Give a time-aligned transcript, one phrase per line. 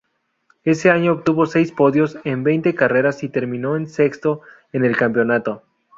[0.63, 4.41] Ese año obtuvo seis podios en veinte carreras, y terminó sexto
[4.73, 5.61] en el campeonato.